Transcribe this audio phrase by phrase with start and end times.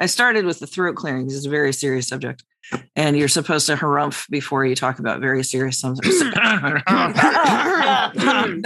[0.00, 1.26] I started with the throat clearing.
[1.26, 2.44] This is a very serious subject.
[2.96, 6.18] And you're supposed to harumph before you talk about very serious subjects.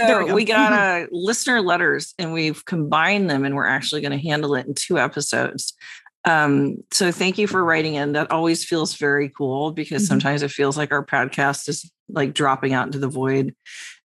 [0.07, 4.17] so we got uh, listener letters and we've combined them and we're actually going to
[4.27, 5.73] handle it in two episodes.
[6.25, 8.13] Um, so thank you for writing in.
[8.13, 10.07] That always feels very cool because Mhm.
[10.07, 13.55] sometimes it feels like our podcast is like dropping out into the void.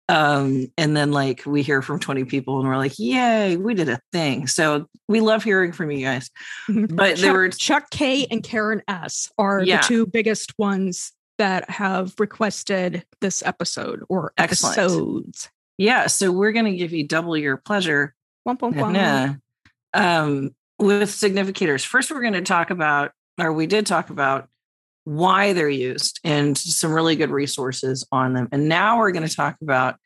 [0.08, 3.88] Um, and then like we hear from 20 people and we're like, yay, we did
[3.88, 4.46] a thing.
[4.46, 6.30] So we love hearing from you guys.
[6.68, 9.80] But Chuck, there were Chuck K and Karen S are Yeah.
[9.80, 14.76] the two biggest ones that have requested this episode or Excellent.
[14.78, 15.48] episodes.
[15.78, 18.14] yeah, so we're gonna give you double your pleasure.
[18.46, 19.40] Womp, womp, womp.
[19.94, 21.84] Um, with significators.
[21.86, 24.48] First, we're going to talk about, or we did talk about
[25.04, 28.48] why they're used and some really good resources on them.
[28.52, 29.96] And now we're going to talk about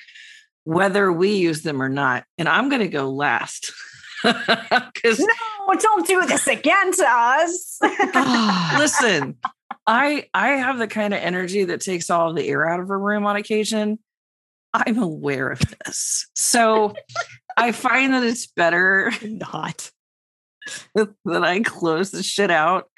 [0.65, 2.25] whether we use them or not.
[2.39, 3.73] And I'm going to go last
[4.23, 7.79] because no, don't do this again to us.
[7.83, 9.37] Ah, listen,
[9.87, 12.97] I I have the kind of energy that takes all the air out of a
[12.97, 13.99] room on occasion.
[14.73, 16.29] I'm aware of this.
[16.35, 16.95] So
[17.57, 19.91] I find that it's better Not.
[20.95, 22.91] that I close the shit out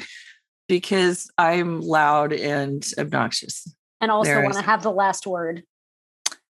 [0.68, 3.66] because I'm loud and obnoxious.
[4.00, 5.62] and also want to have the last word.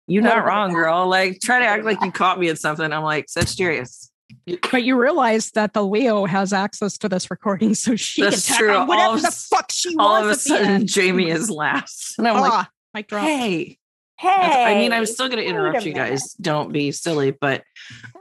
[0.08, 0.76] You're not wrong, that.
[0.76, 1.08] girl.
[1.08, 2.92] Like try to act like you caught me at something.
[2.92, 4.12] I'm like, Sagittarius.
[4.72, 8.54] But you realize that the Leo has access to this recording, so she That's can
[8.56, 8.70] tack true.
[8.72, 10.50] on All whatever the fuck she All of a wants.
[10.50, 10.82] at the sudden.
[10.84, 12.18] Jaymi is last.
[12.18, 13.24] And I'm like, Ah, mic drop.
[13.24, 13.78] hey.
[14.22, 16.34] Hey, I mean, I'm still going to interrupt you guys.
[16.34, 17.64] Don't be silly, but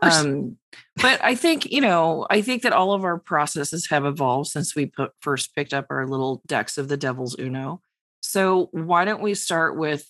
[0.03, 0.57] um,
[0.97, 4.75] but I think you know, I think that all of our processes have evolved since
[4.75, 7.81] we put first picked up our little decks of the Devil's Uno.
[8.23, 10.07] So why don't we start with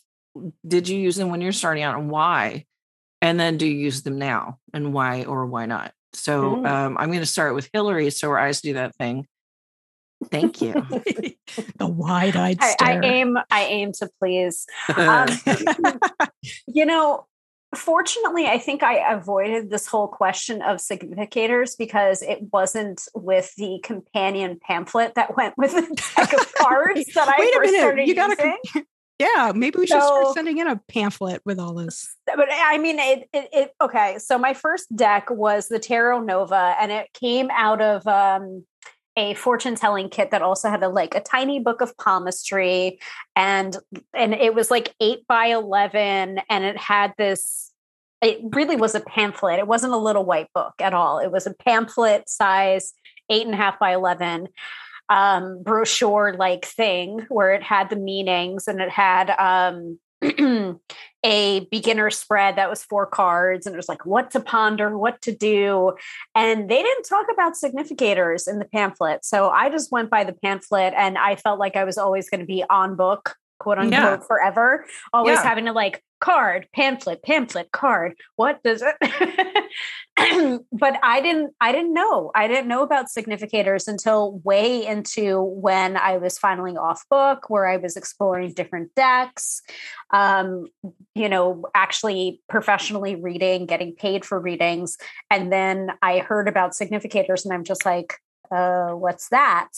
[0.66, 2.66] did you use them when you're starting out and why?
[3.20, 5.92] And then do you use them now and why or why not?
[6.12, 6.66] So Mm.
[6.68, 8.10] um, I'm going to start with Hillary.
[8.10, 9.26] So our eyes do that thing.
[10.30, 10.72] Thank you.
[11.76, 13.38] the wide-eyed I, I aim.
[13.50, 14.66] I aim to please.
[14.94, 15.28] Um,
[16.66, 17.26] you know,
[17.74, 23.80] fortunately, I think I avoided this whole question of significators because it wasn't with the
[23.82, 25.82] companion pamphlet that went with the
[26.16, 28.56] deck of cards that I Wait a first minute, started you gotta using.
[28.72, 28.86] com-
[29.18, 32.14] yeah, maybe we should So- start sending in a pamphlet with all this.
[32.26, 33.70] but I mean, it, it, it.
[33.80, 38.64] Okay, so my first deck was the Tarot Nova, and it came out of um,
[39.20, 42.98] a fortune telling kit that also had a like a tiny book of palmistry,
[43.36, 43.76] and
[44.14, 47.70] and it was like eight by eleven, and it had this.
[48.22, 49.58] It really was a pamphlet.
[49.58, 51.18] It wasn't a little white book at all.
[51.18, 52.92] It was a pamphlet size,
[53.30, 54.48] eight and a half by eleven
[55.10, 59.98] um brochure like thing where it had the meanings and it had um
[61.24, 65.20] a beginner spread that was four cards and it was like what to ponder what
[65.22, 65.92] to do.
[66.34, 69.24] And they didn't talk about significators in the pamphlet.
[69.24, 72.40] So i just went by the pamphlet and i felt like i was always going
[72.40, 74.16] to be on book quote unquote Yeah.
[74.26, 75.42] forever always Yeah.
[75.44, 78.94] having to like card pamphlet pamphlet card what does it
[80.72, 85.96] but i didn't i didn't know i didn't know about significators until way into when
[85.96, 89.62] i was finally off book where i was exploring different decks
[90.12, 90.66] um
[91.14, 94.98] you know actually professionally reading getting paid for readings
[95.30, 98.18] and then i heard about significators and i'm just like
[98.54, 99.68] uh what's that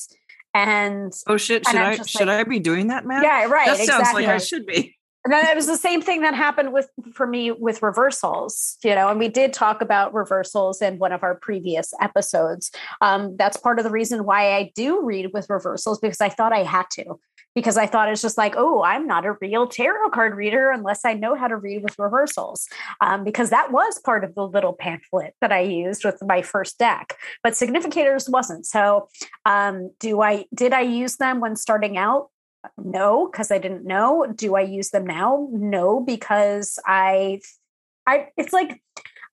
[0.55, 1.67] and oh shit!
[1.67, 3.23] Should I should like- I be doing that, man?
[3.23, 4.97] yeah right that sounds exactly like I should be.
[5.25, 8.95] And then it was the same thing that happened with for me with reversals, you
[8.95, 12.73] know, and we did talk about reversals in one of our previous episodes.
[13.01, 16.53] Um, that's part of the reason why I do read with reversals because I thought
[16.53, 17.21] I had to,
[17.55, 21.05] because I thought it's just like, oh, I'm not a real tarot card reader unless
[21.05, 22.67] I know how to read with reversals,
[23.01, 26.81] um, because that was part of the little pamphlet that I used with my first
[26.81, 28.67] deck, but significators wasn't.
[28.67, 29.09] So,
[29.47, 32.32] um, do I did I use them when starting out?
[32.83, 35.49] No because i didn't know do i use them now?
[35.53, 37.41] No because i
[38.07, 38.81] i it's like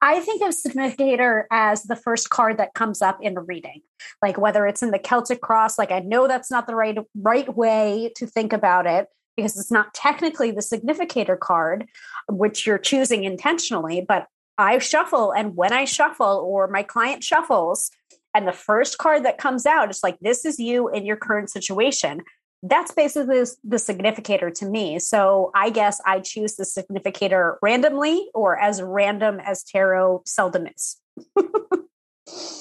[0.02, 3.82] i think of significator as the first card that comes up in a reading.
[4.22, 7.56] Like whether it's in the celtic cross like i know that's not the right right
[7.56, 11.88] way to think about it because it's not technically the significator card
[12.28, 14.28] which you're choosing intentionally but
[14.58, 17.92] i shuffle and when i shuffle or my client shuffles
[18.34, 21.50] and the first card that comes out is like this is you in your current
[21.50, 22.22] situation
[22.62, 28.60] that's basically the significator to me so i guess i choose the significator randomly or
[28.60, 30.98] as random as tarot seldom is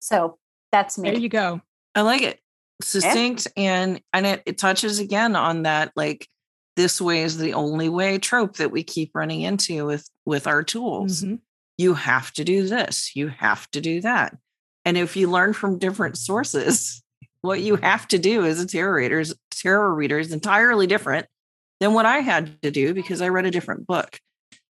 [0.00, 0.38] so
[0.72, 1.60] that's me There you go.
[1.94, 2.38] I like it.
[2.82, 6.26] Succinct and and it, it touches again on that like
[6.76, 10.62] this way is the only way trope that we keep running into with with our
[10.62, 11.22] tools.
[11.22, 11.40] Mhm.
[11.76, 14.36] You have to do this, you have to do that.
[14.84, 16.99] And if you learn from different sources,
[17.42, 21.26] what you have to do as a tarot reader is tarot reader is entirely different
[21.80, 24.18] than what I had to do because I read a different book.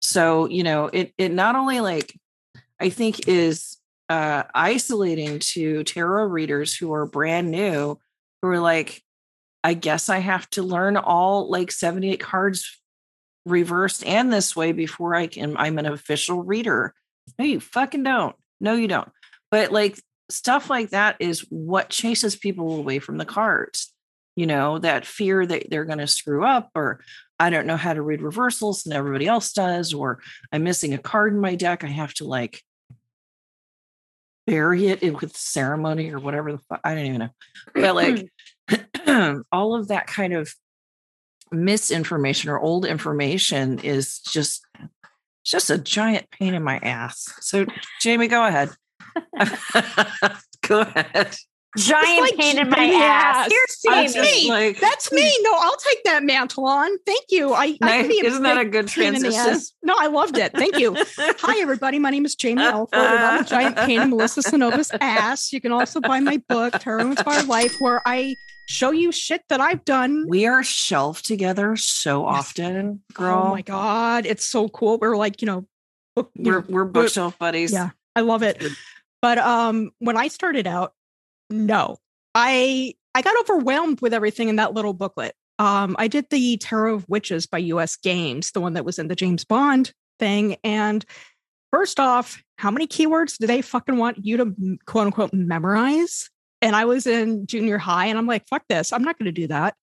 [0.00, 2.14] So, you know, it it not only like
[2.80, 3.76] I think is
[4.08, 7.98] uh, isolating to tarot readers who are brand new,
[8.42, 9.02] who are like,
[9.62, 12.80] I guess I have to learn all like 78 cards
[13.46, 16.94] reversed and this way before I can, I'm an official reader.
[17.38, 18.34] No, you fucking don't.
[18.60, 19.08] No, you don't.
[19.50, 20.00] But like
[20.32, 23.92] stuff like that is what chases people away from the cards.
[24.36, 27.00] You know, that fear that they're going to screw up, or
[27.38, 30.20] I don't know how to read reversals and everybody else does, or
[30.52, 31.84] I'm missing a card in my deck.
[31.84, 32.62] I have to like
[34.46, 36.80] bury it with ceremony or whatever the fuck.
[36.84, 37.30] I don't even know.
[37.74, 38.32] But like
[39.52, 40.54] all of that kind of
[41.52, 44.64] misinformation or old information is just
[45.42, 47.32] it's just a giant pain in my ass.
[47.40, 47.64] So
[48.02, 48.70] Jaymi, go ahead.
[50.66, 51.36] go ahead.
[51.76, 53.52] giant like pain in my Jaymi ass ass.
[53.52, 54.48] here's That's me.
[54.48, 55.38] like That's me.
[55.42, 56.90] No, I'll take that mantle on.
[57.06, 57.52] Thank you.
[57.52, 58.00] I, I Nice.
[58.02, 59.52] can be Isn't that a good pain in the transition?
[59.54, 59.72] ass.
[59.82, 60.52] No, I loved it.
[60.52, 60.96] Thank you.
[61.18, 61.98] Hi, everybody.
[61.98, 65.52] My name is Jaymi Elford, and I'm a giant pain in Melissa Cynova's ass.
[65.52, 68.36] You can also buy my book, Tarot Inspired Life, where I
[68.66, 70.26] show you shit that I've done.
[70.28, 72.38] we are shelved together so Yes.
[72.38, 73.44] often, girl.
[73.46, 74.98] Oh my god, it's so cool.
[74.98, 75.66] We're like, you know,
[76.16, 77.72] book, we're know, we're bookshelf buddies.
[77.72, 78.62] yeah, I love it.
[79.22, 80.94] But um, when I started out,
[81.50, 81.98] no,
[82.34, 85.34] I I got overwhelmed with everything in that little booklet.
[85.58, 87.96] Um, I did the Tarot of Witches by U.S.
[87.96, 90.56] Games, the one that was in the James Bond thing.
[90.64, 91.04] And
[91.70, 96.30] first off, how many keywords do they fucking want you to quote unquote memorize?
[96.62, 99.32] And I was in junior high, and I'm like, fuck this, I'm not going to
[99.32, 99.74] do that.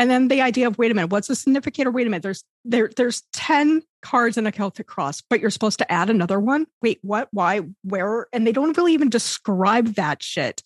[0.00, 1.90] And then the idea of wait a minute, what's the significator?
[1.90, 5.78] Wait a minute, there's there there's ten cards in a Celtic cross, but you're supposed
[5.80, 6.66] to add another one.
[6.80, 7.28] Wait, what?
[7.32, 7.60] Why?
[7.82, 8.26] Where?
[8.32, 10.62] And they don't really even describe that shit.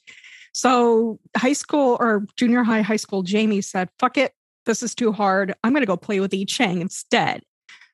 [0.52, 4.34] So high school or junior high, high school, Jaymi said, "Fuck it,
[4.66, 5.52] this is too hard.
[5.64, 7.42] I'm going to go play with I Ching instead."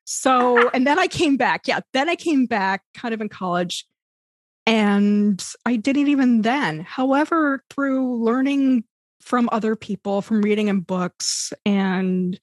[0.05, 1.67] So, and then I came back.
[1.67, 3.87] Yeah, then I came back, kind of in college,
[4.67, 6.81] and I didn't even then.
[6.81, 8.85] However, through learning
[9.21, 12.39] from other people, from reading in books and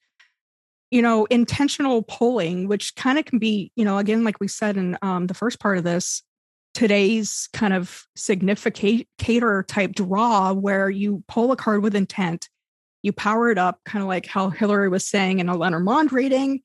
[0.90, 4.76] you know, intentional polling, which kind of can be, you know, again, like we said
[4.76, 6.22] in um, the first part of this,
[6.74, 12.48] today's kind of significator type draw where you pull a card with intent,
[13.02, 16.60] you power it up, kind of like how Hillary was saying in a Lenormand reading,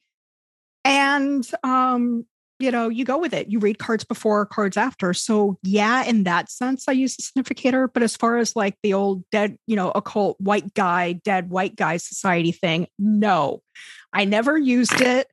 [0.86, 2.26] and um,
[2.60, 3.50] you know, you go with it.
[3.50, 5.14] You read cards before, cards after.
[5.14, 7.88] So yeah, in that sense, I use the significator.
[7.88, 11.76] But as far as like the old dead, you know, occult white guy, dead white
[11.76, 13.62] guy society thing, no,
[14.14, 15.28] I never used it.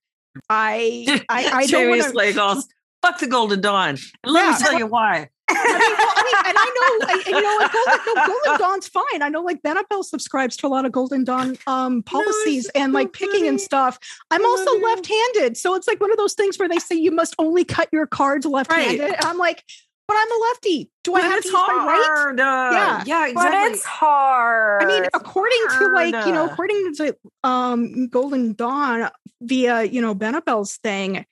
[0.48, 2.16] I I, I don't Jamie's want to.
[2.16, 2.62] like, oh,
[3.02, 3.98] fuck the Golden Dawn.
[4.24, 4.52] And Let Yeah.
[4.52, 5.28] me tell you why.
[5.56, 8.60] I mean, well, I mean, and I know, I, you know, like Golden, no, Golden
[8.60, 9.22] Dawn's fine.
[9.22, 12.92] I know, like Benebell subscribes to a lot of Golden Dawn um, policies it's and
[12.92, 13.98] so like picking and stuff.
[14.30, 14.84] I'm also Funny.
[14.84, 17.88] left-handed, so it's like one of those things where they say you must only cut
[17.92, 19.00] your cards left-handed.
[19.00, 19.14] Right.
[19.14, 19.64] And I'm like,
[20.10, 20.90] but I'm a lefty.
[21.04, 22.04] Do I have to use my right?
[22.04, 22.40] hard.
[22.40, 23.04] uh, Yeah.
[23.06, 28.54] yeah, but it's hard I mean, according to like you know, according to um, Golden
[28.54, 29.08] Dawn
[29.40, 31.24] via you know Benebell's thing,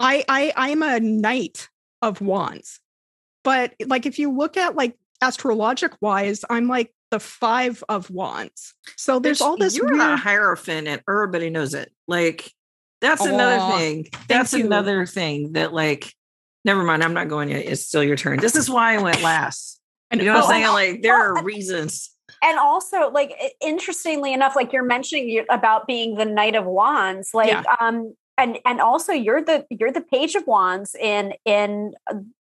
[0.00, 1.68] I I I'm a knight
[2.02, 2.80] of wands,
[3.46, 8.74] but like if you look at like astrologic wise, I'm like the five of wands.
[8.96, 10.00] So there's all this You're weird.
[10.00, 11.92] a hierophant, and everybody knows it.
[12.08, 12.52] Like
[13.00, 14.08] that's Aw, another thing.
[14.28, 14.66] That's you.
[14.66, 16.12] another thing that like.
[16.64, 17.04] Never mind.
[17.04, 17.64] I'm not going yet.
[17.64, 18.40] It's still your turn.
[18.40, 19.80] This is why I went last.
[20.10, 20.66] and You know what I'm saying?
[20.66, 22.10] Like there are reasons.
[22.42, 27.50] and also like interestingly enough like you're mentioning about being the knight of wands like
[27.52, 27.62] Yeah.
[27.80, 31.94] um and and also you're the you're the page of wands in in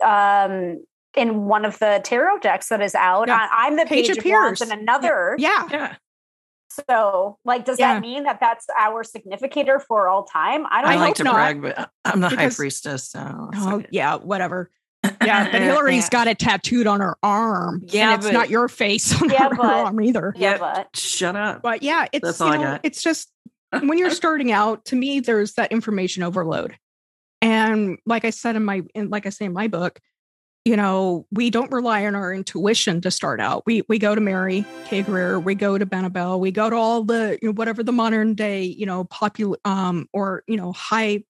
[0.03, 0.83] um
[1.17, 3.49] in one of the tarot decks that is out Yeah.
[3.51, 4.71] I, i'm the Page page, of of wands Peers.
[4.71, 5.97] in another yeah, Yeah.
[6.71, 7.95] so like does Yeah.
[7.95, 11.17] that mean that that's our significator for all time i don't I, know like hope
[11.19, 13.11] to not, brag, but I'm the high priestess.
[13.11, 13.87] So oh okay.
[13.91, 14.71] yeah, whatever.
[15.23, 17.83] Yeah, but Hillary's got it tattooed on her arm.
[17.87, 20.33] Yeah, and it's but- not your face on Yeah, her but- arm either.
[20.37, 20.61] yeah Yep.
[20.61, 21.61] but Shut up.
[21.63, 22.81] But yeah, it's That's you all I got.
[22.85, 23.31] it's just
[23.83, 26.77] when you're starting out, to me, there's that information overload.
[27.43, 30.01] And like I said in my in, like I say in my book,
[30.65, 33.65] you know, we don't rely on our intuition to start out.
[33.67, 35.03] We we go to Mary K.
[35.03, 38.35] Greer, we go to Benebell, we go to all the you know, whatever the modern
[38.35, 41.25] day, you know, popular um or you know, high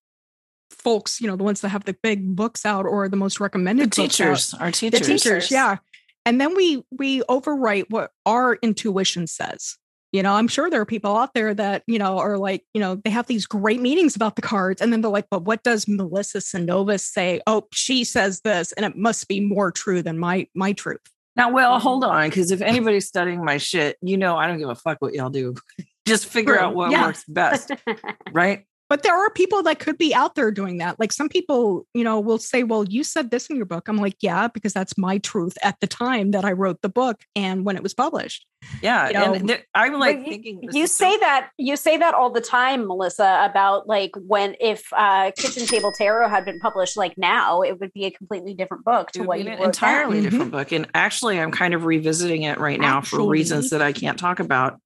[0.70, 3.90] folks, you know, the ones that have the big books out or the most recommended
[3.90, 4.60] the teachers, out.
[4.60, 5.00] our teachers.
[5.00, 5.78] The teachers, yeah.
[6.24, 9.78] And then we we overwrite what our intuition says.
[10.14, 12.80] You know, I'm sure there are people out there that, you know, are like, you
[12.80, 14.80] know, they have these great meetings about the cards.
[14.80, 17.40] And then they're like, but what does Melissa Synovus say?
[17.48, 21.00] Oh, she says this, and it must be more true than my my truth.
[21.34, 24.58] Now, well, um, hold on, because if anybody's studying my shit, you know I don't
[24.58, 25.56] give a fuck what y'all do.
[26.06, 27.06] Just figure out what Yeah.
[27.06, 27.72] works best,
[28.32, 28.66] right?
[28.90, 31.00] But there are people that could be out there doing that.
[31.00, 33.88] Like some people, you know, will say, well, you said this in your book.
[33.88, 37.22] I'm like, yeah, because that's my truth at the time that I wrote the book
[37.34, 38.46] and when it was published.
[38.82, 41.48] Yeah, You know, and th- I'm like But you- thinking you is so- say that
[41.58, 46.28] you say that all the time melissa about like when if uh kitchen table tarot
[46.30, 49.28] had been published like now it would be a completely different book It to would
[49.28, 50.30] what be you an wrote entirely then.
[50.30, 50.72] different book.
[50.72, 54.40] And actually, I'm kind of revisiting it right now for reasons that I can't talk
[54.40, 54.78] about.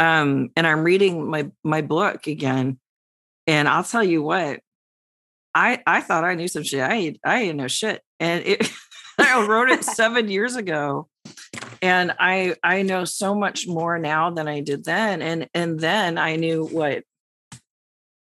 [0.00, 2.78] Um, and I'm reading my my book again,
[3.48, 4.60] and I'll tell you what,
[5.54, 6.80] I I thought I knew some shit.
[6.80, 8.70] I ain't- I didn't know shit, and it
[9.18, 11.08] I wrote it seven years ago,
[11.82, 15.22] and I I know so much more now than I did then.
[15.22, 17.02] And and then I knew what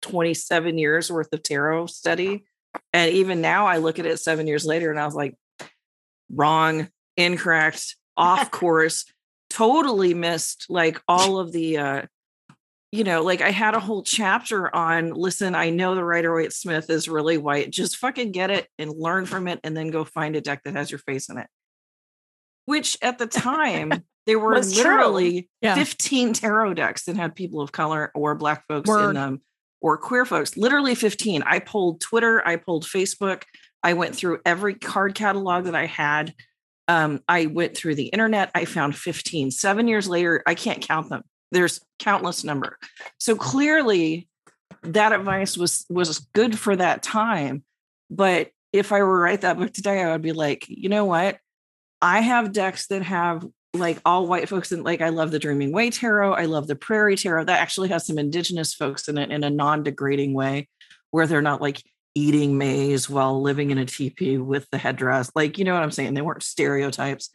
[0.02, 2.44] 27 years worth of tarot study.
[2.92, 5.36] And even now I look at it seven years later and I was like,
[6.30, 9.04] wrong, incorrect, off course,
[9.48, 12.02] totally missed like all of the uh
[12.92, 16.52] you know, like I had a whole chapter on listen, I know the Rider Waite
[16.52, 17.70] Smith is really white.
[17.70, 20.74] Just fucking get it and learn from it and then go find a deck that
[20.74, 21.46] has your face in it.
[22.66, 25.74] Which at the time there were literally Yeah.
[25.74, 29.40] 15 tarot decks that had people of color or black folks in them
[29.80, 30.58] or queer folks.
[30.58, 31.42] Literally 15.
[31.44, 33.44] I pulled Twitter, I pulled Facebook,
[33.82, 36.34] I went through every card catalog that I had.
[36.88, 39.50] Um, I went through the internet, I found 15.
[39.50, 41.22] Seven years later, I can't count them.
[41.52, 42.78] There's countless number.
[43.18, 44.28] So clearly
[44.82, 47.62] that advice was was good for that time.
[48.10, 51.04] But if I were to write that book today, I would be like, you know
[51.04, 51.38] what?
[52.00, 55.72] I have decks that have like all white folks and like I love the Dreaming
[55.72, 56.34] Way Tarot.
[56.34, 57.44] I love the Prairie Tarot.
[57.44, 60.68] That actually has some indigenous folks in it in a non-degrading way,
[61.10, 61.82] where they're not like
[62.14, 65.30] eating maize while living in a teepee with the headdress.
[65.34, 66.14] Like, you know what I'm saying?
[66.14, 67.30] They weren't stereotypes.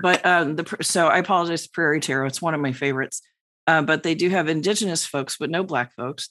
[0.00, 2.26] But um the so I apologize, Prairie Tarot.
[2.26, 3.20] It's one of my favorites.
[3.66, 6.28] Uh, but they do have indigenous folks, but no black folks.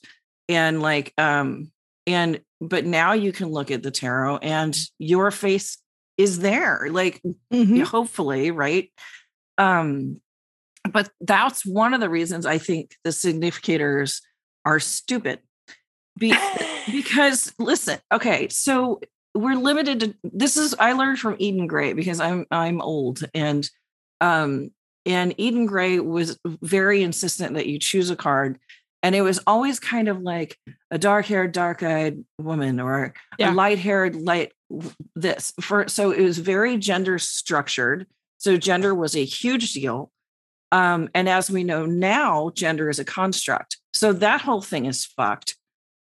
[0.48, 1.70] And like um
[2.06, 5.78] and but now you can look at the tarot and your face
[6.16, 6.88] is there.
[6.90, 7.20] Like
[7.52, 7.82] Mhm.
[7.84, 8.92] hopefully right
[9.58, 10.20] um
[10.90, 14.20] but that's one of the reasons i think the significators
[14.64, 15.38] are stupid
[16.18, 16.34] Be-
[16.90, 19.00] because listen okay so
[19.34, 23.68] we're limited to this is i learned from eden gray because i'm i'm old and
[24.20, 24.70] um
[25.06, 28.58] and eden gray was very insistent that you choose a card
[29.02, 30.58] and it was always kind of like
[30.90, 33.52] a dark haired dark eyed woman or Yeah.
[33.52, 34.52] a light haired light
[35.14, 38.06] this for so it was very gender structured
[38.38, 40.10] so gender was a huge deal
[40.72, 45.04] um and as we know now gender is a construct so that whole thing is
[45.04, 45.56] fucked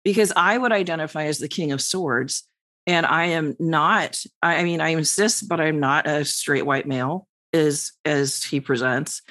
[0.04, 2.44] because i would identify as the king of swords
[2.86, 6.86] and i am not i mean i am cis but i'm not a straight white
[6.86, 9.22] male as as he presents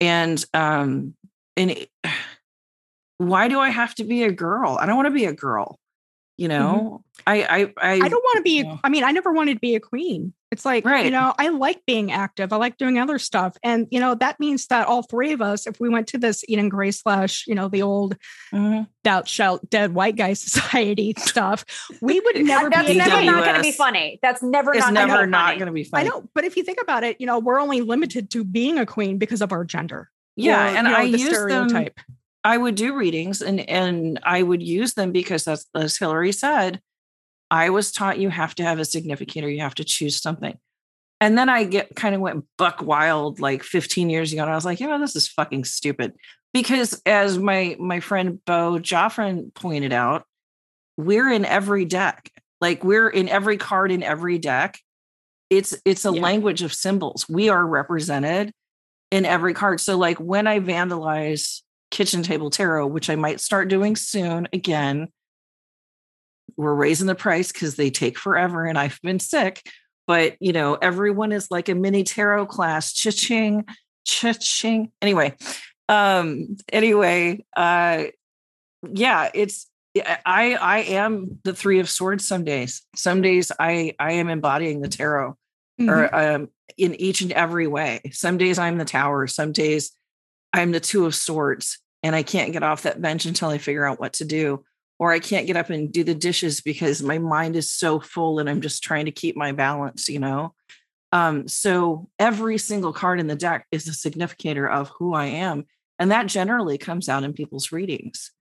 [0.00, 1.14] and um
[1.56, 1.90] and it-
[3.18, 5.78] why do i have to be a girl i don't want to be a girl
[6.36, 8.62] you know I, I i I don't want to be.
[8.84, 10.32] I mean, I never wanted to be a queen.
[10.50, 12.52] It's like you know, I like being active.
[12.52, 15.66] I like doing other stuff, and you know that means that all three of us,
[15.66, 18.16] if we went to this Eden Gray slash, you know, the old
[18.52, 18.86] Mhm.
[19.04, 21.64] Doubt Shout Dead White Guy Society stuff,
[22.00, 22.94] we would never that's be.
[22.96, 25.66] never not going to be funny that's never it's not gonna never be not going
[25.66, 26.06] to be funny.
[26.06, 28.78] I know, but if you think about it, you know, we're only limited to being
[28.78, 30.10] a queen because of our gender.
[30.36, 32.00] yeah or, and you know, i the use them stereotype.
[32.44, 36.80] I would do readings and and I would use them because that's as Hillary said,
[37.50, 40.58] I was taught you have to have a significator, you have to choose something.
[41.20, 44.42] And then I get kind of went buck wild like 15 years ago.
[44.42, 46.12] And I was like, you know, this is fucking stupid.
[46.54, 50.24] Because as my my friend Bo Joffrin pointed out,
[50.96, 52.30] we're in every deck.
[52.60, 54.78] Like we're in every card in every deck.
[55.50, 56.22] It's it's a Yeah.
[56.22, 57.28] language of symbols.
[57.28, 58.52] We are represented
[59.10, 59.80] in every card.
[59.80, 65.08] So like when I vandalize kitchen table tarot, which I might start doing soon again.
[66.58, 69.66] We're raising the price because they take forever and I've been sick.
[70.06, 72.92] But you know, everyone is like a mini tarot class.
[72.92, 73.64] Cha-ching,
[74.04, 74.92] cha-ching.
[75.00, 75.34] Anyway,
[75.88, 78.04] um, anyway, uh
[78.92, 82.82] yeah, it's I I am the three of swords some days.
[82.94, 85.36] Some days I I am embodying the tarot.
[85.80, 85.90] mm-hmm.
[85.90, 88.00] or um, in each and every way.
[88.12, 89.92] Some days I'm the tower, some days
[90.52, 93.84] I'm the two of swords, and I can't get off that bench until I figure
[93.84, 94.64] out what to do.
[94.98, 98.40] Or I can't get up and do the dishes because my mind is so full
[98.40, 100.54] and I'm just trying to keep my balance, you know?
[101.12, 105.66] Um, so every single card in the deck is a significator of who I am.
[105.98, 108.32] And that generally comes out in people's readings.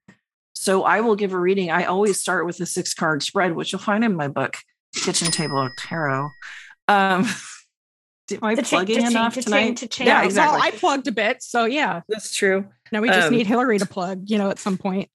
[0.54, 1.70] So I will give a reading.
[1.70, 4.58] I always start with a six card spread, which you'll find in my book,
[4.96, 6.30] Kitchen Table Tarot.
[6.88, 7.28] Um,
[8.32, 9.78] Am I plugging enough tonight?
[9.78, 10.58] To yeah, exactly.
[10.58, 12.68] Well, I plugged a bit, so yeah, that's true.
[12.92, 15.10] Now we just um, need Hillary to plug, you know, at some point.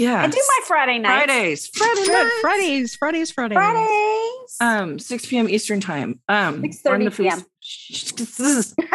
[0.00, 1.26] Yeah, I do my Friday nights.
[1.26, 2.40] Fridays, Friday nights.
[2.40, 4.56] Fridays, Fridays, Fridays, Fridays.
[4.58, 5.46] Um, six p.m.
[5.46, 6.20] Eastern time.
[6.26, 7.44] Um, six thirty p.m.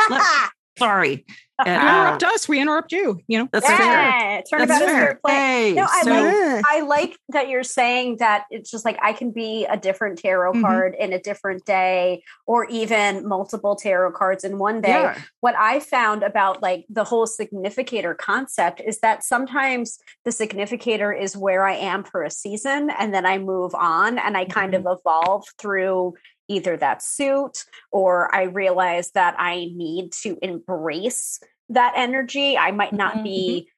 [0.77, 1.25] Sorry,
[1.65, 3.22] you interrupt us, we interrupt you.
[3.27, 4.44] You know, that's yeah, fair.
[4.44, 5.20] Turn fair.
[5.24, 5.34] play.
[5.34, 9.13] Hey, no, I so, like I like that you're saying that it's just like I
[9.13, 10.62] can be a different tarot mm-hmm.
[10.62, 14.89] card in a different day, or even multiple tarot cards in one day.
[14.89, 15.22] Yeah.
[15.39, 21.38] What I found about like the whole significator concept is that sometimes the significator is
[21.38, 24.88] where I am for a season, and then I move on, and I kind mm-hmm.
[24.88, 26.15] of evolve through
[26.47, 32.57] either that suit or I realize that I need to embrace that energy.
[32.57, 33.23] I might not mm-hmm.
[33.23, 33.69] be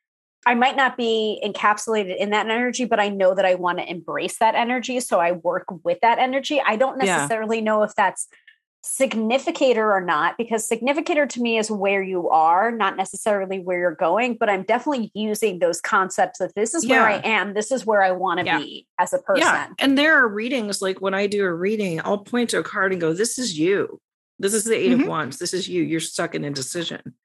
[0.46, 3.90] I might not be encapsulated in that energy, but I know that I want to
[3.90, 5.02] embrace that energy.
[5.02, 6.62] So I work with that energy.
[6.66, 7.64] I don't necessarily yeah.
[7.66, 8.30] know if that's
[8.88, 13.96] significator or not because significator to me is where you are not necessarily where you're
[13.96, 16.96] going but i'm definitely using those concepts that this is yeah.
[16.96, 18.58] where i am this is where i want to yeah.
[18.58, 19.42] be as a person.
[19.42, 22.64] yeah and there are readings like when i do a reading i'll point to a
[22.64, 24.00] card and go this is you.
[24.40, 25.02] This is the 8 mm-hmm.
[25.02, 25.40] of wands.
[25.40, 25.82] This is you.
[25.82, 27.16] You're stuck in a decision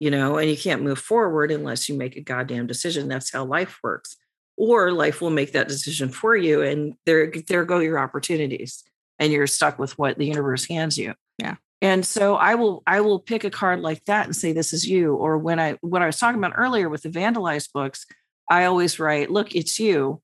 [0.00, 3.08] you know and you can't move forward unless you make a goddamn decision.
[3.08, 4.16] That's how life works.
[4.56, 8.84] Or life will make that decision for you and there there go your opportunities
[9.18, 11.14] and you're stuck with what the universe hands you.
[11.38, 11.56] Yeah.
[11.80, 14.86] And so I will I will pick a card like that and say this is
[14.86, 18.06] you or when I what I was talking about earlier with the vandalized books
[18.50, 20.20] I always write look it's you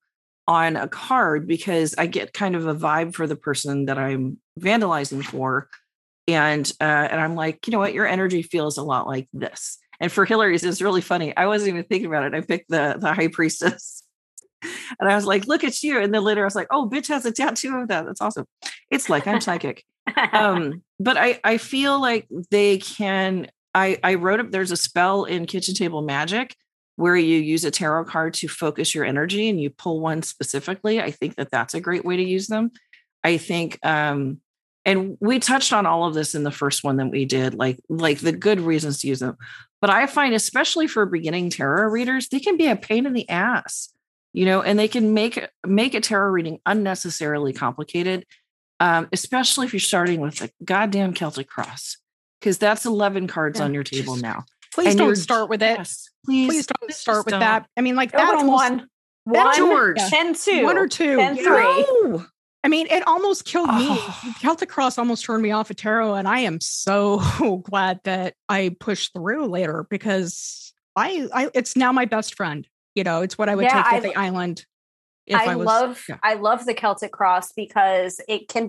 [0.46, 4.38] on a card because I get kind of a vibe for the person that I'm
[4.58, 5.68] vandalizing for.
[6.26, 7.94] And uh and I'm like you know what?
[7.94, 9.78] Your energy feels a lot like this.
[10.00, 11.36] And for Hillary's it's really funny.
[11.36, 12.34] I wasn't even thinking about it.
[12.34, 14.03] I picked the the high priestess
[15.00, 16.00] and I was like, look at you.
[16.00, 18.06] And then later I was like, oh, bitch has a tattoo of that.
[18.06, 18.46] That's awesome.
[18.90, 19.84] It's like I'm psychic.
[20.32, 25.24] um, but I, I feel like they can, I, I wrote up, there's a spell
[25.24, 26.54] in kitchen table magic
[26.96, 31.00] where you use a tarot card to focus your energy and you pull one specifically.
[31.00, 32.70] I think that that's a great way to use them.
[33.24, 34.40] I think, um,
[34.84, 37.80] and we touched on all of this in the first one that we did, like
[37.88, 39.36] like the good reasons to use them.
[39.80, 43.28] But I find, especially for beginning tarot readers, they can be a pain in the
[43.30, 43.93] ass
[44.34, 48.26] you know and they can make make a tarot reading unnecessarily complicated
[48.80, 51.96] um, especially if you're starting with a goddamn celtic cross
[52.40, 54.44] because that's 11 cards yeah, on your table now
[54.74, 57.40] please and don't start with it yes, please, please don't start with don't.
[57.40, 58.88] that i mean like that almost one
[59.24, 59.96] one George.
[59.96, 62.26] ten two one or two ten three no.
[62.62, 63.88] I mean, it almost killed me.
[63.90, 64.34] Oh.
[64.40, 67.18] Celtic Cross almost turned me off of tarot, and I am so
[67.70, 73.04] glad that I pushed through later because I, I it's now my best friend you
[73.04, 74.64] know it's what i would yeah, take to the island
[75.32, 76.18] I, I was, love yeah.
[76.22, 78.68] i love the celtic cross because it can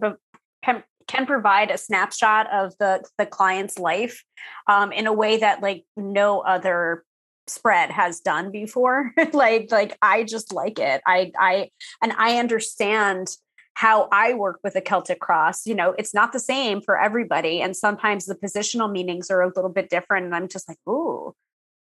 [0.64, 4.24] can, can provide a snapshot of the the client's life
[4.68, 7.04] um, in a way that like no other
[7.48, 11.70] spread has done before like like i just like it i i
[12.02, 13.30] and i understand
[13.76, 17.62] how I work with a Celtic cross, you know, it's not the same for everybody.
[17.62, 20.26] And sometimes the positional meanings are a little bit different.
[20.26, 21.36] And I'm just like, ooh,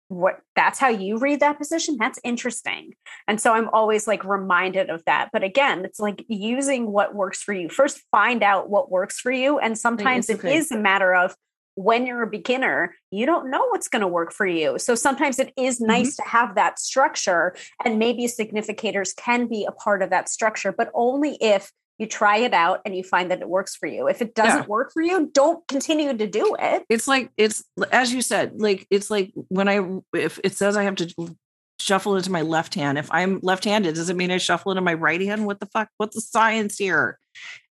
[0.09, 1.95] what that's how you read that position?
[1.99, 2.93] That's interesting.
[3.27, 5.29] And so i'm always like reminded of that.
[5.31, 7.69] But again it's like using what works for you.
[7.69, 9.59] First find out what works for you.
[9.59, 11.35] And sometimes it is a matter of
[11.75, 14.77] when you're a beginner you don't know what's going to work for you.
[14.77, 16.23] So sometimes it is nice mm-hmm.
[16.23, 20.91] to have that structure and maybe significators can be a part of that structure but
[20.93, 24.07] only if you try it out and you find that it works for you.
[24.07, 24.67] If it doesn't yeah.
[24.67, 26.85] work for you, don't continue to do it.
[26.89, 30.83] It's like it's as you said, like it's like when I if it says I
[30.83, 31.35] have to
[31.79, 32.97] shuffle into my left hand.
[32.97, 35.45] If I'm left-handed, does it mean I shuffle into my right hand?
[35.45, 35.89] What the fuck?
[35.97, 37.19] What's the science here?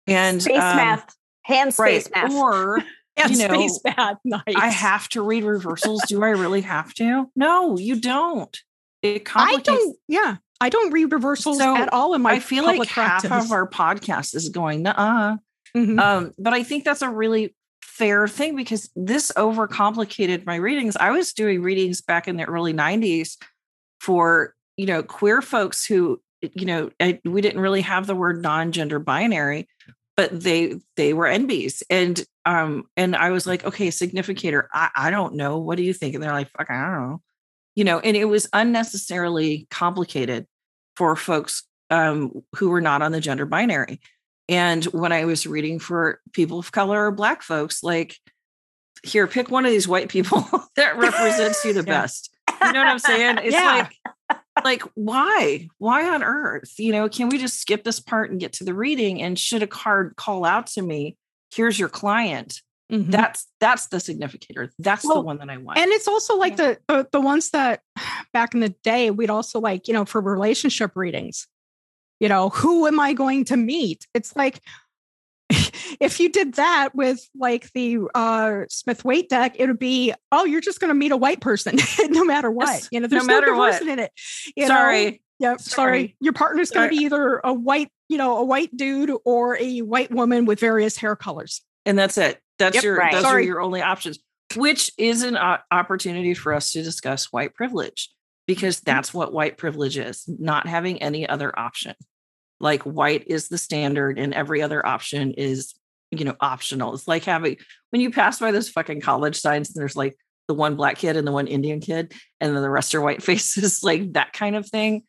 [0.07, 2.29] And space um, math, hand space right.
[2.29, 2.79] math, or
[3.29, 4.17] you know, space math.
[4.23, 4.43] Nice.
[4.55, 6.01] I have to read reversals.
[6.07, 7.29] Do I really have to?
[7.36, 8.57] No, you don't.
[9.01, 9.67] It complicates.
[9.67, 9.97] I don't.
[10.07, 12.34] Yeah, I don't read reversals so at all in my.
[12.34, 13.30] I feel like practice.
[13.30, 15.38] half of our podcast is going, uh.
[15.76, 15.99] Mm-hmm.
[15.99, 20.95] Um, but I think that's a really fair thing because this overcomplicated my readings.
[20.95, 23.38] I was doing readings back in the early '90s
[23.99, 26.91] for you know queer folks who you know
[27.26, 29.67] we didn't really have the word non-gender binary
[30.15, 31.84] but they they were NBs.
[31.89, 35.58] And um, and I was like, okay, significator, I, I don't know.
[35.58, 36.13] What do you think?
[36.13, 37.21] And they're like, fuck, I don't know.
[37.76, 40.45] You know, and it was unnecessarily complicated
[40.95, 43.99] for folks um, who were not on the gender binary.
[44.49, 48.17] And when I was reading for people of color or black folks, like,
[49.03, 52.34] here, pick one of these white people that represents you the best.
[52.62, 53.38] You know what I'm saying?
[53.43, 53.88] It's yeah.
[54.29, 55.67] like, like, why?
[55.77, 56.73] Why on earth?
[56.77, 59.21] You know, can we just skip this part and get to the reading?
[59.21, 61.17] And should a card call out to me,
[61.53, 62.62] here's your client.
[62.93, 63.10] Mm-hmm.
[63.10, 64.71] That's that's the significator.
[64.77, 65.79] That's well, the one that I want.
[65.79, 66.75] And it's also like yeah.
[66.88, 67.82] the, the the ones that
[68.34, 71.47] back in the day we'd also like, you know, for relationship readings.
[72.19, 74.08] You know, who am I going to meet?
[74.13, 74.62] It's like
[75.99, 80.45] if you did that with like the uh, Smith Waite deck, it would be, oh,
[80.45, 81.77] you're just going to meet a white person
[82.10, 82.67] no matter what.
[82.67, 83.93] Yes, you know, there's no, no diversity what.
[83.93, 84.12] in it.
[84.56, 85.06] You sorry.
[85.06, 85.17] Know?
[85.39, 85.58] Yeah, sorry.
[85.58, 86.15] sorry.
[86.21, 89.79] Your partner's going to be either a white, you know, a white dude or a
[89.79, 91.62] white woman with various hair colors.
[91.86, 92.39] And that's it.
[92.63, 93.12] That's yep, your right.
[93.12, 93.43] those sorry.
[93.43, 94.19] are your only options,
[94.56, 98.10] which is an uh, opportunity for us to discuss white privilege
[98.47, 98.91] because mm-hmm.
[98.91, 101.95] that's what white privilege is, not having any other option
[102.63, 105.76] like white is the standard and every other option is
[106.12, 107.58] you know optional it's like having
[107.91, 110.15] when you pass by those fucking college signs and there's like
[110.47, 113.21] the one black kid and the one indian kid and then the rest are white
[113.30, 115.04] faces like that kind of thing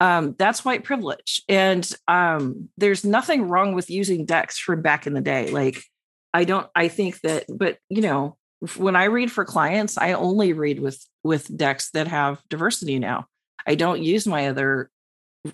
[0.00, 5.12] um, that's white privilege and um, there's nothing wrong with using decks from back in
[5.12, 5.82] the day like
[6.34, 8.36] i don't i think that but you know
[8.76, 13.26] when i read for clients i only read with with decks that have diversity now
[13.66, 14.90] i don't use my other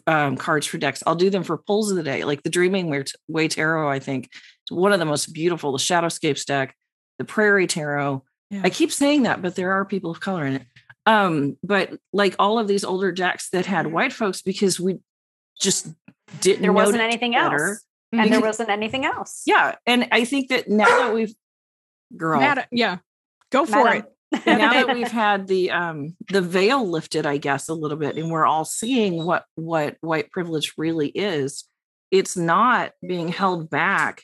[0.06, 1.02] um, cards for decks.
[1.06, 3.88] I'll do them for pulls of the day, like the Dreaming Way Tarot.
[3.88, 4.30] I think
[4.70, 5.72] is one of the most beautiful.
[5.72, 6.74] The Shadowscapes deck,
[7.18, 8.22] the Prairie Tarot.
[8.50, 8.62] Yeah.
[8.64, 10.66] I keep saying that, but there are people of color in it.
[11.06, 15.00] Um, but like all of these older decks that had white folks, because we
[15.60, 15.88] just
[16.40, 16.62] didn't.
[16.62, 17.84] There wasn't anything else,
[18.20, 19.42] and there wasn't anything else.
[19.46, 21.34] Yeah, and I think that now that we've,
[22.16, 22.98] girl, Madam, yeah,
[23.50, 24.02] go for Madam.
[24.02, 24.14] it
[24.46, 28.30] now that we've had the um the veil lifted i guess a little bit and
[28.30, 31.64] we're all seeing what what white privilege really is
[32.10, 34.22] it's not being held back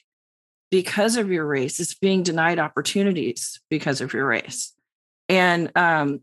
[0.70, 4.72] because of your race it's being denied opportunities because of your race
[5.28, 6.20] and um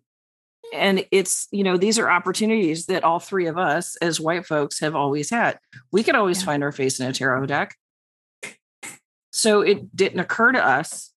[0.73, 4.79] and it's you know these are opportunities that all three of us as white folks
[4.79, 5.59] have always had.
[5.91, 6.45] We could always yeah.
[6.45, 7.75] find our face in a tarot deck.
[9.31, 11.11] So it didn't occur to us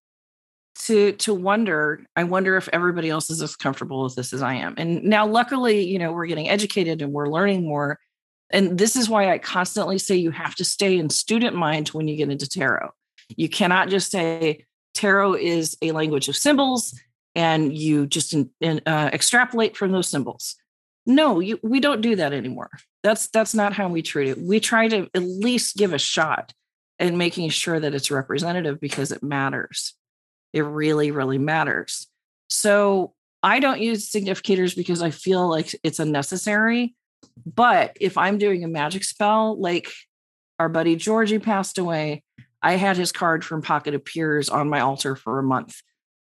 [0.86, 4.54] to to wonder i wonder if everybody else is as comfortable with this as i
[4.54, 4.74] am.
[4.78, 7.98] And now luckily you know we're getting educated and we're learning more.
[8.52, 12.08] And this is why i constantly say you have to stay in student mind when
[12.08, 12.90] you get into tarot.
[13.36, 16.98] You cannot just say tarot is a language of symbols
[17.34, 20.56] and you just in, in, uh, extrapolate from those symbols
[21.06, 22.70] no you, we don't do that anymore
[23.02, 26.52] that's that's not how we treat it we try to at least give a shot
[26.98, 29.94] and making sure that it's representative because it matters
[30.52, 32.08] it really, really matters.
[32.48, 36.94] So I don't use significators because I feel like it's unnecessary.
[37.46, 39.88] But if I'm doing a magic spell, like
[40.58, 42.22] our buddy Georgie passed away,
[42.62, 45.80] I had his card from Pocket of Peers on my altar for a month.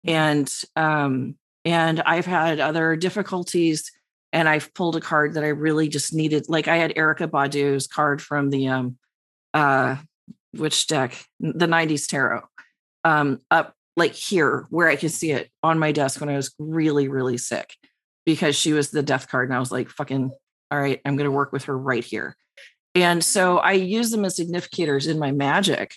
[0.06, 1.36] And um,
[1.66, 3.92] and I've had other difficulties
[4.32, 6.46] and I've pulled a card that I really just needed.
[6.48, 8.98] Like I had Erykah Badu's card from the um
[9.54, 9.98] uh
[10.52, 11.24] which deck?
[11.40, 12.42] The 90s tarot
[13.04, 16.54] um up like here where I could see it on my desk when I was
[16.58, 17.76] really, really sick
[18.26, 19.50] because she was the death card.
[19.50, 20.32] And I was like, fucking,
[20.72, 22.38] all right, I'm going to work with her right here.
[22.96, 25.96] And so I use them as significators in my magic,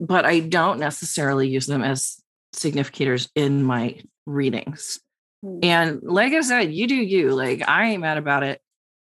[0.00, 2.20] but I don't necessarily use them as
[2.54, 5.00] significators in my readings.
[5.42, 5.58] Hmm.
[5.62, 7.30] And like I said, you do you.
[7.30, 8.60] Like I ain't mad about it.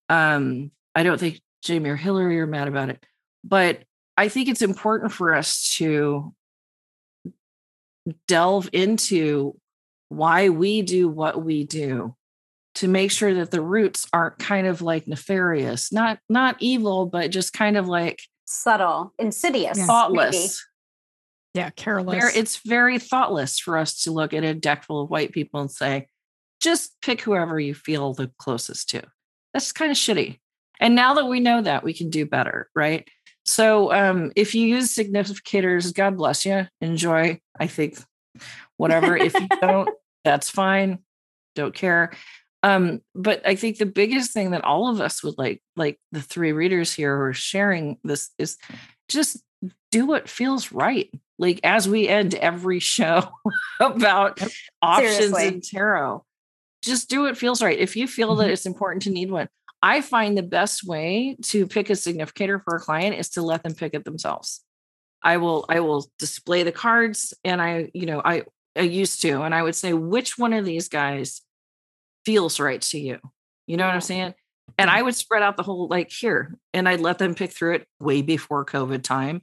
[0.09, 3.05] Um, I don't think Jaymi or Hillary are mad about it,
[3.43, 3.83] but
[4.17, 6.35] I think it's important for us to
[8.29, 9.57] delve into
[10.09, 12.15] why we do what we do
[12.77, 17.31] to make sure that the roots aren't kind of like nefarious not not evil but
[17.31, 20.65] just kind of like subtle insidious thoughtless.
[21.55, 25.33] Yeah careless it's very thoughtless for us to look at a deck full of white
[25.33, 26.07] people and say
[26.61, 29.03] just pick whoever you feel the closest to
[29.53, 30.39] that's kind of shitty
[30.81, 33.09] and now that we know that we can do better right
[33.45, 36.67] so um, if you use significators, God bless you.
[36.81, 37.41] Enjoy.
[37.59, 37.99] I think
[38.77, 39.17] whatever.
[39.17, 39.91] if you don't,
[40.25, 41.01] that's fine.
[41.55, 42.13] Don't care.
[42.63, 46.23] Um, but I think the biggest thing that all of us would like, like the
[46.23, 48.57] three readers here who are sharing this, is
[49.09, 49.43] just
[49.91, 51.11] do what feels right.
[51.39, 53.29] Like as we end every show
[53.81, 54.41] about
[54.81, 56.25] options in tarot,
[56.83, 57.79] just do what feels right.
[57.79, 58.41] If you feel mm-hmm.
[58.41, 59.49] that it's important to need one,
[59.83, 63.63] I find the best way to pick a significator for a client is to let
[63.63, 64.63] them pick it themselves.
[65.23, 68.45] I will I will display the cards and I, you know, I
[68.77, 71.43] I used to, and I would say, which one of these guys
[72.25, 73.19] feels right to you?
[73.67, 74.35] You know what I'm saying?
[74.79, 77.75] And I would spread out the whole like here, and I'd let them pick through
[77.75, 79.43] it way before COVID time.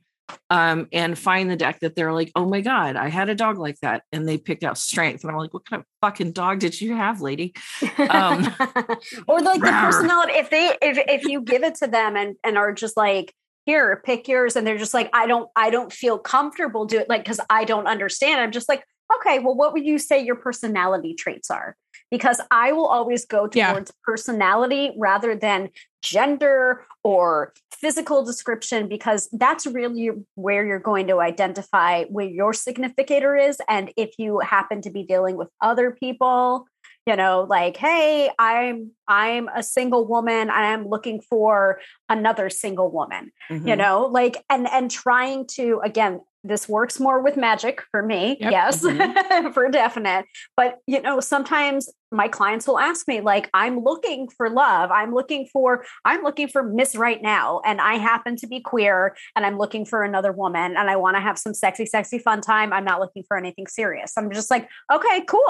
[0.49, 3.57] Um, and find the deck that they're like, oh my God, I had a dog
[3.57, 4.03] like that.
[4.11, 5.23] And they picked out strength.
[5.23, 7.53] And I'm like, what kind of fucking dog did you have, lady?
[7.97, 8.47] Um,
[9.27, 12.57] or like the personality, if they if if you give it to them and and
[12.57, 13.33] are just like,
[13.65, 17.09] here, pick yours, and they're just like, I don't, I don't feel comfortable do it,
[17.09, 18.41] like, because I don't understand.
[18.41, 18.83] I'm just like,
[19.17, 21.75] okay, well, what would you say your personality traits are?
[22.11, 23.71] Because I will always go Yeah.
[23.71, 25.69] towards personality rather than
[26.03, 33.35] gender or physical description, because that's really where you're going to identify where your significator
[33.35, 33.59] is.
[33.67, 36.67] And if you happen to be dealing with other people,
[37.07, 42.91] you know, like, hey, I'm I'm a single woman, I am looking for another single
[42.91, 43.77] woman you mhm.
[43.77, 48.51] know like and and trying to again this works more with magic for me Yep.
[48.51, 49.53] yes Mhm.
[49.53, 50.25] for definite
[50.57, 54.91] but you know sometimes my clients will ask me like i'm looking for love.
[54.91, 59.15] I'm looking for i'm looking for miss right now and i happen to be queer
[59.35, 62.41] and i'm looking for another woman and i want to have some sexy sexy fun
[62.41, 62.73] time.
[62.73, 64.13] I'm not looking for anything serious.
[64.17, 65.41] I'm just like okay cool.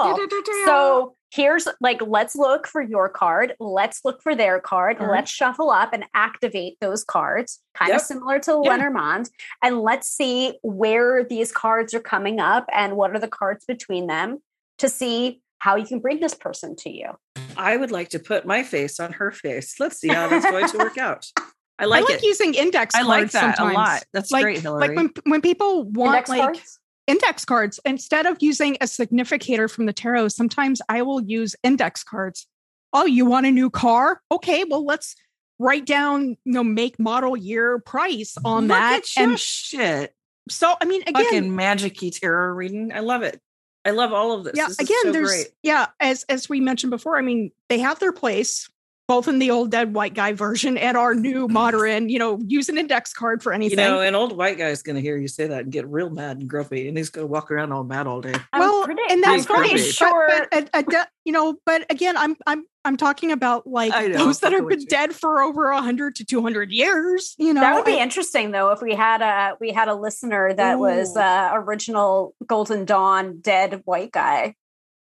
[0.64, 3.54] So here's like let's look for your card.
[3.58, 4.98] Let's look for their card.
[4.98, 5.10] Card.
[5.10, 7.96] let's shuffle up and activate those cards kind Yep.
[8.00, 8.70] of similar to Yeah.
[8.70, 9.30] lenormand
[9.62, 14.06] and let's see where these cards are coming up and what are the cards between
[14.06, 14.42] them
[14.78, 17.10] to see how you can bring this person to you
[17.56, 19.78] I would like to put my face on her face.
[19.78, 21.30] Let's see how that's going to work out.
[21.78, 22.22] I I like, like it.
[22.22, 23.74] using index I cards like that sometimes.
[23.74, 24.02] a lot.
[24.12, 24.88] That's like, great, Hillary.
[24.88, 29.68] Like when when people want index like cards index cards instead of using a significator
[29.68, 32.46] from the tarot sometimes i will use index cards
[32.92, 35.16] oh you want a new car okay well let's
[35.58, 40.14] write down you know make model year price on Look that at your and shit.
[40.48, 42.92] so i mean again Fucking magic-y tarot reading.
[42.92, 43.40] I love it.
[43.84, 44.54] I love all of this.
[44.56, 45.46] yeah This is again so there's great.
[45.62, 48.68] yeah as as we mentioned before i mean they have their place
[49.12, 52.68] both in the old dead white guy version and our new modern you know use
[52.70, 53.78] an index card for anything.
[53.78, 56.08] You know, an old white guy's going to hear you say that and get real
[56.08, 58.34] mad and grumpy, and he's going to walk around all mad all day.
[58.52, 61.32] I'm well pretty- and that's I'm fine pretty but- sure but, a- a de- you
[61.32, 64.80] know but again i'm i'm i'm talking about like know, those that fucking have been
[64.80, 64.86] you.
[64.86, 68.70] dead for over 100 to 200 years you know that would be I- interesting though
[68.72, 71.20] if we had a we had a listener that was Ooh.
[71.20, 74.56] uh original golden dawn dead white guy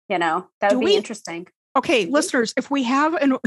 [0.09, 3.39] you know that Do would be we- interesting okay listeners if we have an, an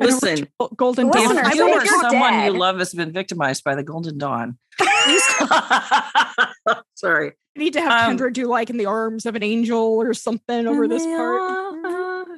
[0.00, 2.92] Listen, original golden Listen, dawn if I you or if you're someone you love has
[2.94, 5.22] been victimized by the Golden Dawn, please.
[6.94, 7.32] Sorry.
[7.56, 10.12] I need to have Um, Kendra do like in the arms of an angel or
[10.14, 11.76] something over this part.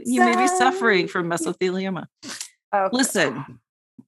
[0.05, 2.07] You may be suffering from mesothelioma.
[2.75, 2.97] okay.
[2.97, 3.59] Listen,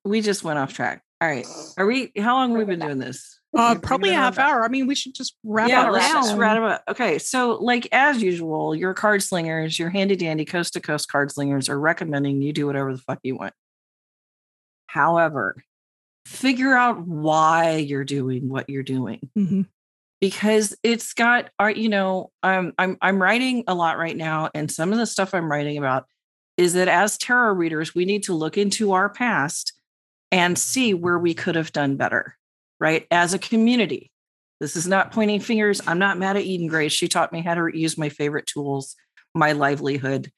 [0.05, 1.03] we just went off track.
[1.21, 1.47] All right.
[1.77, 3.40] Are we, how long have we been doing this?
[3.57, 4.65] Uh, probably a half hour.
[4.65, 6.83] I mean, we should just wrap yeah, it let's just wrap up.
[6.89, 11.33] Okay, so like as usual, your card slingers, your handy dandy coast to coast card
[11.33, 13.53] slingers are recommending you do whatever the fuck you want.
[14.87, 15.57] However,
[16.27, 19.67] figure out why you're doing what you're doing Mhm.
[20.21, 24.71] because it's got our you know I'm I'm I'm writing a lot right now and
[24.71, 26.07] some of the stuff I'm writing about
[26.57, 29.73] is that as tarot readers we need to look into our past
[30.31, 32.37] and see where we could have done better
[32.81, 34.11] right as a community.
[34.59, 35.81] This is not pointing fingers.
[35.87, 36.89] I'm not mad at Eden Gray.
[36.89, 38.97] She taught me how to use my favorite tools
[39.35, 40.31] my livelihood.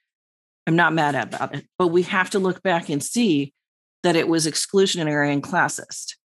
[0.67, 1.67] I'm not mad about it.
[1.79, 3.53] But we have to look back and see
[4.03, 6.17] that it was exclusionary and classist.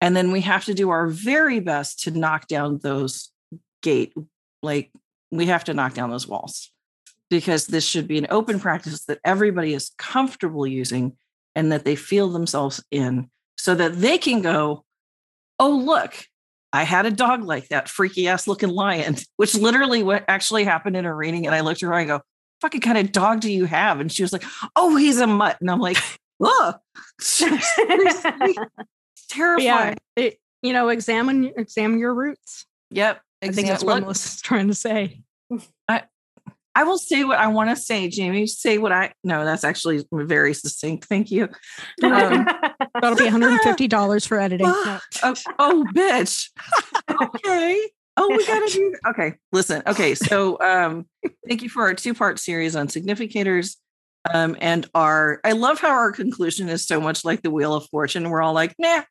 [0.00, 3.30] And then we have to do our very best to knock down those
[3.82, 4.12] gate
[4.62, 4.90] like
[5.30, 6.70] we have to knock down those walls.
[7.28, 11.16] Because this should be an open practice that everybody is comfortable using
[11.54, 14.84] and that they feel themselves in so that they can go
[15.60, 16.14] oh look
[16.72, 20.96] i had a dog like that freaky ass looking lion which literally what actually happened
[20.96, 22.22] in a reading and i looked at her and I go
[22.60, 24.42] fucking kind of dog do you have and she was like
[24.74, 25.96] oh he's a mutt and i'm like
[26.40, 26.74] oh
[29.28, 32.66] terrifying yeah, it, you know, examine examine your roots.
[32.90, 33.20] Yep.
[33.42, 35.22] I think that's what Melissa's trying to say.
[36.74, 38.48] I will say what I want to say, Jaymi.
[38.48, 41.06] Say what I no, that's actually very succinct.
[41.06, 41.44] Thank you.
[42.02, 42.46] Um,
[43.00, 44.66] That'll be $150 for editing.
[44.68, 45.00] Oh,
[45.58, 46.50] oh, bitch.
[47.10, 47.88] okay.
[48.16, 49.34] Oh, we gotta do okay.
[49.52, 50.14] Listen, okay.
[50.14, 51.06] So um
[51.48, 53.76] thank you for our two-part series on significators.
[54.32, 57.86] Um, and our I love how our conclusion is so much like the Wheel of
[57.88, 58.28] Fortune.
[58.28, 59.02] We're all like, nah,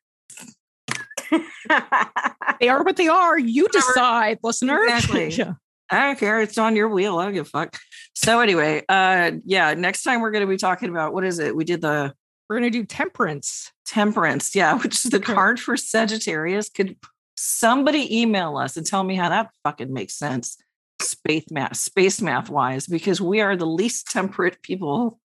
[2.60, 3.38] They are what they are.
[3.38, 4.82] You decide, listener.
[4.84, 5.30] Exactly.
[5.30, 5.54] Yeah.
[5.90, 6.40] I don't care.
[6.40, 7.18] It's on your wheel.
[7.18, 7.76] I don't give a fuck.
[8.14, 11.54] So anyway, uh yeah, next time we're gonna be talking about what is it?
[11.56, 12.14] We did the
[12.48, 13.70] We're going to do temperance.
[13.86, 15.34] temperance, yeah, which is the Okay.
[15.34, 16.68] card for Sagittarius.
[16.68, 16.96] Could
[17.36, 20.58] Somebody email us and tell me how that fucking makes sense,
[21.00, 25.18] space math, space math wise, because we are the least temperate people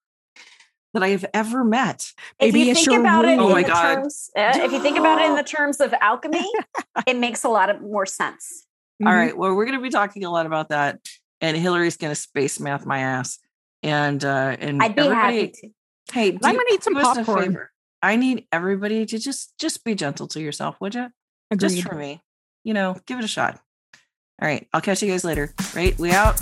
[0.94, 2.14] that I have ever met.
[2.40, 3.96] If Maybe you think about it in Oh my the God.
[3.96, 6.46] terms, uh, if you think about it in the terms of alchemy,
[7.06, 8.66] it makes a lot of more sense.
[9.04, 9.16] All Mhm.
[9.16, 9.38] right.
[9.38, 11.00] Well, we're going to be talking a lot about that,
[11.42, 13.40] and Hillary's going to space math my ass.
[13.84, 15.70] And uh, and I'd be happy to.
[16.12, 17.44] hey, I'm gonna eat some do us a popcorn.
[17.52, 17.72] favor.
[18.02, 21.10] I need everybody to just just be gentle to yourself, would you?
[21.56, 22.22] Just for me,
[22.64, 23.60] you know, give it a shot.
[24.42, 25.54] All right, I'll catch you guys later.
[25.76, 26.42] Right, we out.